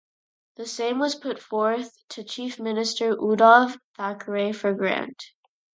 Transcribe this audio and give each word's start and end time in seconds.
The 0.55 0.65
same 0.65 0.97
was 0.97 1.13
put 1.13 1.39
forth 1.39 1.93
to 2.09 2.23
Chief 2.23 2.59
Minister 2.59 3.15
Uddhav 3.15 3.77
Thackeray 3.97 4.51
for 4.51 4.73
grant. 4.73 5.23